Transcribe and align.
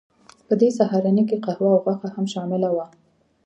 په 0.47 0.53
دې 0.61 0.69
سهارنۍ 0.77 1.23
کې 1.29 1.37
قهوه 1.45 1.69
او 1.73 1.81
غوښه 1.83 2.07
هم 2.15 2.25
شامله 2.33 2.69
وه 2.75 2.85